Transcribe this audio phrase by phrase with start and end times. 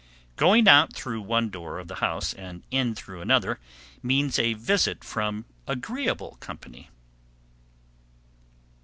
[0.33, 0.47] _751.
[0.47, 3.59] Going out through one door of the house and in through another
[4.01, 6.89] means a visit from agreeable company.